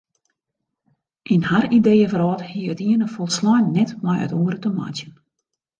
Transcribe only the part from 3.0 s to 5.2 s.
folslein net met it oare te meitsjen.